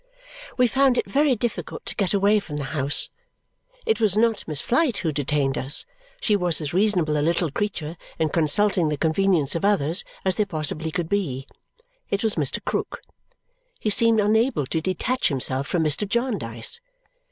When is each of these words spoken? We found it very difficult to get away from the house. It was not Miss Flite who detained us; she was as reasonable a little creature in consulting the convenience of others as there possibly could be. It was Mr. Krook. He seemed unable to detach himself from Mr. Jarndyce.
We 0.57 0.65
found 0.65 0.97
it 0.97 1.05
very 1.05 1.35
difficult 1.35 1.85
to 1.85 1.95
get 1.95 2.11
away 2.11 2.39
from 2.39 2.57
the 2.57 2.63
house. 2.73 3.11
It 3.85 4.01
was 4.01 4.17
not 4.17 4.47
Miss 4.47 4.59
Flite 4.59 4.97
who 5.05 5.11
detained 5.11 5.59
us; 5.59 5.85
she 6.19 6.35
was 6.35 6.59
as 6.59 6.73
reasonable 6.73 7.19
a 7.19 7.21
little 7.21 7.51
creature 7.51 7.97
in 8.17 8.29
consulting 8.29 8.89
the 8.89 8.97
convenience 8.97 9.53
of 9.53 9.63
others 9.63 10.03
as 10.25 10.33
there 10.33 10.47
possibly 10.47 10.89
could 10.89 11.07
be. 11.07 11.45
It 12.09 12.23
was 12.23 12.33
Mr. 12.33 12.57
Krook. 12.65 13.03
He 13.79 13.91
seemed 13.91 14.19
unable 14.19 14.65
to 14.65 14.81
detach 14.81 15.27
himself 15.27 15.67
from 15.67 15.83
Mr. 15.83 16.09
Jarndyce. 16.09 16.81